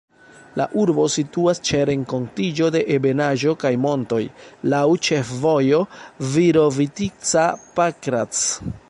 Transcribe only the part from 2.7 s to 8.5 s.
de ebenaĵo kaj montoj, laŭ ĉefvojo Virovitica-Pakrac.